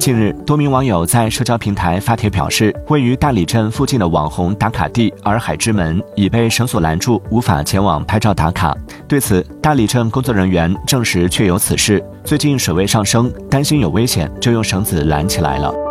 [0.00, 8.74] 近日多名网友在社交平台发帖表示位于大理镇附近的网红打卡地洱海之门已被绳索拦住无法前往拍照打卡。
[9.06, 15.89] 对此大理镇工作人员证实确有此事最近水位上升担心有危险就用绳子拦起来了。